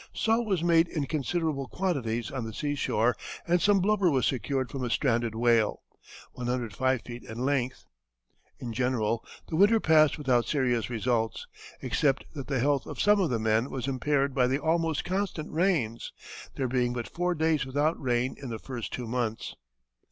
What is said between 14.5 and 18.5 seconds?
almost constant rains, there being but four days without rain in